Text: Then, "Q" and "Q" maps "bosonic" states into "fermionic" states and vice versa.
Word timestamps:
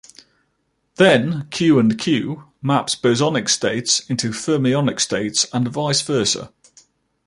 Then, 0.95 1.47
"Q" 1.51 1.77
and 1.77 1.95
"Q" 1.95 2.45
maps 2.59 2.95
"bosonic" 2.95 3.47
states 3.47 3.99
into 4.09 4.29
"fermionic" 4.29 4.99
states 4.99 5.45
and 5.53 5.67
vice 5.67 6.01
versa. 6.01 6.51